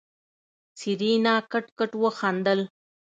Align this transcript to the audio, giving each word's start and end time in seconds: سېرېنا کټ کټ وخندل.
سېرېنا 0.79 1.35
کټ 1.51 1.65
کټ 1.77 1.91
وخندل. 2.03 2.59